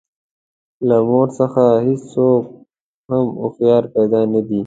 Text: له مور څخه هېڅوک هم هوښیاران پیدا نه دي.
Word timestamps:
له 0.87 0.97
مور 1.09 1.27
څخه 1.39 1.63
هېڅوک 1.85 2.43
هم 3.09 3.25
هوښیاران 3.41 3.91
پیدا 3.95 4.21
نه 4.33 4.41
دي. 4.47 4.59